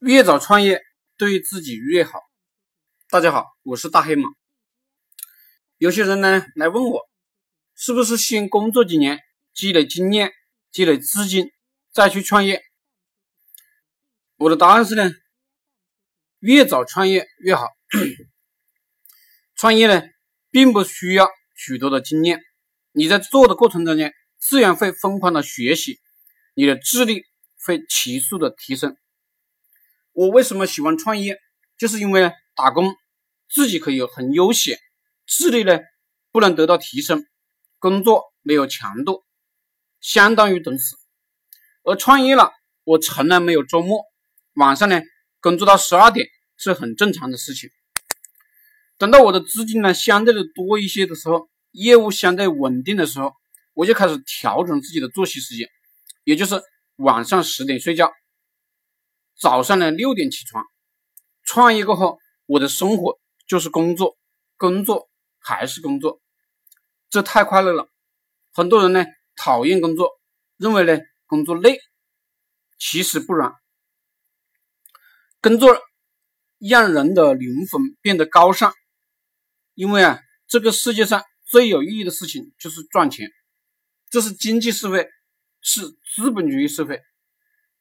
[0.00, 0.82] 越早创业
[1.16, 2.20] 对自己越好。
[3.08, 4.28] 大家好，我是大黑马。
[5.78, 7.00] 有些人呢来问我，
[7.74, 9.20] 是不是先工作几年，
[9.54, 10.32] 积累经验、
[10.70, 11.50] 积累资金，
[11.94, 12.62] 再去创业？
[14.36, 15.10] 我的答案是呢，
[16.40, 17.66] 越早创业越好。
[19.56, 20.02] 创业呢，
[20.50, 22.42] 并不需要许多的经验，
[22.92, 25.98] 你在做的过程中间，自然会疯狂的学习，
[26.52, 27.22] 你的智力
[27.64, 28.94] 会急速的提升。
[30.16, 31.38] 我为什么喜欢创业？
[31.76, 32.96] 就是因为，打工
[33.50, 34.78] 自己可以很悠闲，
[35.26, 35.78] 智力呢
[36.32, 37.26] 不能得到提升，
[37.78, 39.24] 工作没有强度，
[40.00, 40.96] 相当于等死。
[41.82, 42.50] 而创业了，
[42.84, 44.06] 我从来没有周末，
[44.54, 45.02] 晚上呢
[45.42, 47.68] 工作到十二点是很正常的事情。
[48.96, 53.34] 等到我的资金呢相对的多一些的时候，业务相对稳定的时候，
[53.74, 55.68] 我就开始调整自己的作息时间，
[56.24, 56.62] 也就是
[56.96, 58.10] 晚上十点睡觉。
[59.38, 60.64] 早上呢六点起床，
[61.44, 64.16] 创业过后，我的生活就是工作，
[64.56, 66.22] 工作还是工作，
[67.10, 67.88] 这太快乐了。
[68.52, 69.04] 很多人呢
[69.36, 70.10] 讨厌工作，
[70.56, 71.78] 认为呢工作累，
[72.78, 73.52] 其实不然。
[75.42, 75.78] 工作
[76.58, 78.72] 让人的灵魂变得高尚，
[79.74, 80.18] 因为啊，
[80.48, 83.30] 这个世界上最有意义的事情就是赚钱，
[84.08, 85.06] 这是经济社会，
[85.60, 85.82] 是
[86.14, 87.02] 资本主义社会，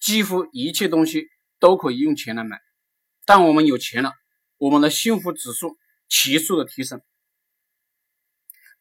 [0.02, 1.30] 几乎一切东西。
[1.59, 2.61] 都可以用钱来买，
[3.25, 4.14] 但我们有钱了，
[4.58, 7.02] 我们的幸福指数急速的提升。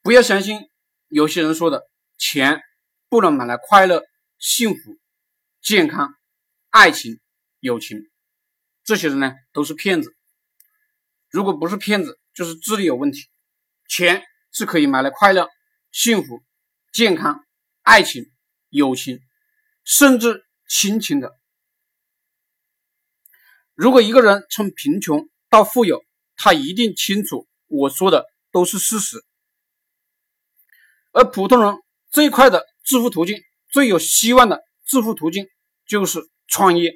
[0.03, 0.69] 不要相信
[1.09, 2.61] 有些人说的钱
[3.09, 4.03] 不能买来快乐、
[4.39, 4.99] 幸福、
[5.63, 6.15] 健康、
[6.71, 7.21] 爱情、
[7.61, 8.11] 友情，
[8.85, 10.15] 这些人呢都是骗子。
[11.31, 13.29] 如果不是骗子，就是智力有问题。
[13.89, 15.49] 钱是可以买来快乐、
[15.91, 16.43] 幸福、
[16.93, 17.45] 健康、
[17.83, 18.31] 爱情、
[18.69, 19.21] 友情，
[19.85, 21.35] 甚至亲情的。
[23.75, 26.05] 如果一个人从贫穷到富有，
[26.37, 29.25] 他一定清楚我说的都是事实。
[31.13, 31.77] 而普通人
[32.11, 33.41] 最快的致富途径、
[33.71, 35.49] 最有希望的致富途径
[35.87, 36.93] 就是创业。